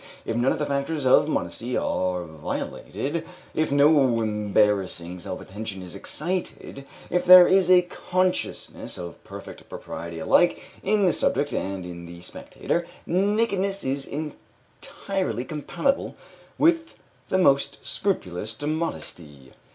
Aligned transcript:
If 0.25 0.35
none 0.35 0.51
of 0.51 0.57
the 0.57 0.65
factors 0.65 1.05
of 1.05 1.27
modesty 1.27 1.77
are 1.77 2.23
violated, 2.25 3.23
if 3.53 3.71
no 3.71 4.19
embarrassing 4.21 5.19
self 5.19 5.39
attention 5.39 5.83
is 5.83 5.93
excited, 5.93 6.87
if 7.11 7.23
there 7.23 7.47
is 7.47 7.69
a 7.69 7.83
consciousness 7.83 8.97
of 8.97 9.23
perfect 9.23 9.69
propriety 9.69 10.17
alike 10.17 10.59
in 10.81 11.05
the 11.05 11.13
subject 11.13 11.53
and 11.53 11.85
in 11.85 12.07
the 12.07 12.19
spectator, 12.21 12.87
nakedness 13.05 13.83
is 13.83 14.07
entirely 14.07 15.45
compatible 15.45 16.15
with 16.57 16.97
the 17.29 17.37
most 17.37 17.85
scrupulous 17.85 18.59
modesty. 18.59 19.51